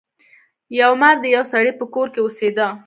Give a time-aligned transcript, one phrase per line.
[0.79, 2.67] یو مار د یو سړي په کور کې اوسیده.